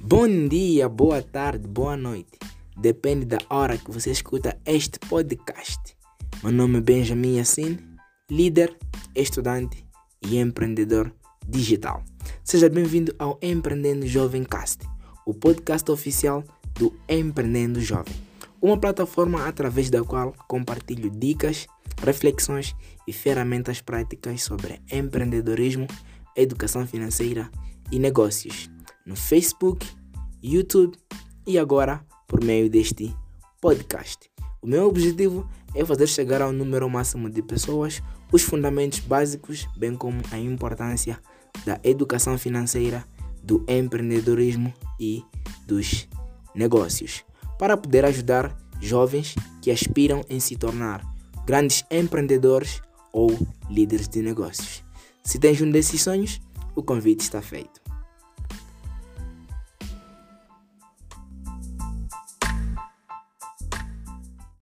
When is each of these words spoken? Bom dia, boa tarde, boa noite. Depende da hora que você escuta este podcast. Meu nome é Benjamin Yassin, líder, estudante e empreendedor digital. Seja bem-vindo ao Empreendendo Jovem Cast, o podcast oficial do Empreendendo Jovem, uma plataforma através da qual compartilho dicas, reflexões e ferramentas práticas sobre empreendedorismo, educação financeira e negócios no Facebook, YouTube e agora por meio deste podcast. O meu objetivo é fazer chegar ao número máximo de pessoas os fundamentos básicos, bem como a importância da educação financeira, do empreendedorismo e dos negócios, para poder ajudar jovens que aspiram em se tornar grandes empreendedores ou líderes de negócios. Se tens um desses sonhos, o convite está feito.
Bom 0.00 0.48
dia, 0.48 0.88
boa 0.88 1.22
tarde, 1.22 1.68
boa 1.68 1.96
noite. 1.96 2.36
Depende 2.76 3.24
da 3.24 3.38
hora 3.48 3.78
que 3.78 3.92
você 3.92 4.10
escuta 4.10 4.58
este 4.66 4.98
podcast. 4.98 5.96
Meu 6.42 6.50
nome 6.50 6.78
é 6.78 6.80
Benjamin 6.80 7.36
Yassin, 7.36 7.78
líder, 8.28 8.76
estudante 9.14 9.86
e 10.20 10.38
empreendedor 10.38 11.12
digital. 11.48 12.02
Seja 12.46 12.68
bem-vindo 12.68 13.12
ao 13.18 13.40
Empreendendo 13.42 14.06
Jovem 14.06 14.44
Cast, 14.44 14.86
o 15.26 15.34
podcast 15.34 15.90
oficial 15.90 16.44
do 16.78 16.94
Empreendendo 17.08 17.80
Jovem, 17.80 18.14
uma 18.62 18.78
plataforma 18.78 19.48
através 19.48 19.90
da 19.90 20.04
qual 20.04 20.32
compartilho 20.46 21.10
dicas, 21.10 21.66
reflexões 22.00 22.72
e 23.04 23.12
ferramentas 23.12 23.80
práticas 23.80 24.44
sobre 24.44 24.80
empreendedorismo, 24.92 25.88
educação 26.36 26.86
financeira 26.86 27.50
e 27.90 27.98
negócios 27.98 28.70
no 29.04 29.16
Facebook, 29.16 29.84
YouTube 30.40 30.96
e 31.48 31.58
agora 31.58 32.00
por 32.28 32.44
meio 32.44 32.70
deste 32.70 33.12
podcast. 33.60 34.30
O 34.62 34.68
meu 34.68 34.86
objetivo 34.86 35.50
é 35.74 35.84
fazer 35.84 36.06
chegar 36.06 36.40
ao 36.40 36.52
número 36.52 36.88
máximo 36.88 37.28
de 37.28 37.42
pessoas 37.42 38.00
os 38.32 38.42
fundamentos 38.42 39.00
básicos, 39.00 39.66
bem 39.76 39.96
como 39.96 40.22
a 40.30 40.38
importância 40.38 41.20
da 41.64 41.80
educação 41.82 42.36
financeira, 42.38 43.04
do 43.42 43.64
empreendedorismo 43.68 44.72
e 44.98 45.22
dos 45.66 46.08
negócios, 46.54 47.24
para 47.58 47.76
poder 47.76 48.04
ajudar 48.04 48.56
jovens 48.80 49.34
que 49.62 49.70
aspiram 49.70 50.22
em 50.28 50.40
se 50.40 50.56
tornar 50.56 51.02
grandes 51.46 51.84
empreendedores 51.90 52.80
ou 53.12 53.36
líderes 53.70 54.08
de 54.08 54.20
negócios. 54.20 54.84
Se 55.24 55.38
tens 55.38 55.60
um 55.60 55.70
desses 55.70 56.02
sonhos, 56.02 56.40
o 56.74 56.82
convite 56.82 57.20
está 57.20 57.40
feito. 57.40 57.85